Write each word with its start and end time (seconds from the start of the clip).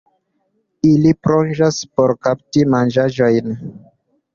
Ili 0.93 1.11
plonĝas 1.27 1.79
por 1.95 2.17
kapti 2.25 2.67
manĝaĵojn. 2.79 3.59